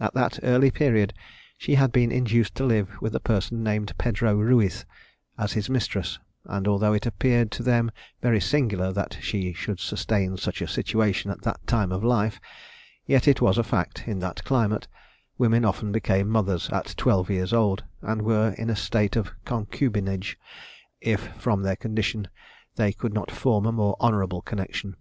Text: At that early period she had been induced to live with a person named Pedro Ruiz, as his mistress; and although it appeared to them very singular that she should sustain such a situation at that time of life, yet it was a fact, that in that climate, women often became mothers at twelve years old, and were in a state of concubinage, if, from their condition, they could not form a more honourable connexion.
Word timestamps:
At 0.00 0.14
that 0.14 0.38
early 0.42 0.70
period 0.70 1.12
she 1.58 1.74
had 1.74 1.92
been 1.92 2.10
induced 2.10 2.54
to 2.54 2.64
live 2.64 2.88
with 3.02 3.14
a 3.14 3.20
person 3.20 3.62
named 3.62 3.92
Pedro 3.98 4.34
Ruiz, 4.34 4.86
as 5.36 5.52
his 5.52 5.68
mistress; 5.68 6.18
and 6.46 6.66
although 6.66 6.94
it 6.94 7.04
appeared 7.04 7.50
to 7.50 7.62
them 7.62 7.90
very 8.22 8.40
singular 8.40 8.94
that 8.94 9.18
she 9.20 9.52
should 9.52 9.78
sustain 9.80 10.38
such 10.38 10.62
a 10.62 10.68
situation 10.68 11.30
at 11.30 11.42
that 11.42 11.66
time 11.66 11.92
of 11.92 12.02
life, 12.02 12.40
yet 13.04 13.28
it 13.28 13.42
was 13.42 13.58
a 13.58 13.62
fact, 13.62 13.98
that 14.06 14.10
in 14.10 14.20
that 14.20 14.42
climate, 14.46 14.88
women 15.36 15.66
often 15.66 15.92
became 15.92 16.30
mothers 16.30 16.70
at 16.70 16.94
twelve 16.96 17.28
years 17.28 17.52
old, 17.52 17.84
and 18.00 18.22
were 18.22 18.54
in 18.56 18.70
a 18.70 18.76
state 18.76 19.16
of 19.16 19.32
concubinage, 19.44 20.38
if, 21.02 21.28
from 21.36 21.60
their 21.62 21.76
condition, 21.76 22.28
they 22.76 22.90
could 22.90 23.12
not 23.12 23.30
form 23.30 23.66
a 23.66 23.70
more 23.72 23.96
honourable 24.00 24.40
connexion. 24.40 24.96